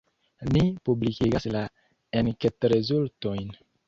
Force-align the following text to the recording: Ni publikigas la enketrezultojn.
Ni 0.53 0.61
publikigas 0.87 1.45
la 1.55 1.61
enketrezultojn. 2.21 3.53